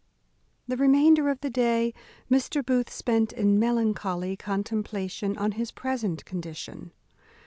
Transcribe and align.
_The 0.67 0.77
remainder 0.77 1.29
of 1.29 1.41
the 1.41 1.51
day 1.51 1.93
Mr. 2.27 2.65
Booth 2.65 2.91
spent 2.91 3.31
in 3.31 3.59
melancholy 3.59 4.35
contemplation 4.35 5.37
on 5.37 5.51
his 5.51 5.69
present 5.71 6.25
condition. 6.25 6.91